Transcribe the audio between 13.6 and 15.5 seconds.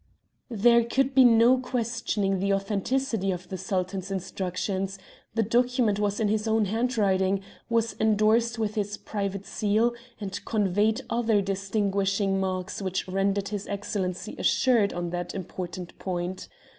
Excellency assured on this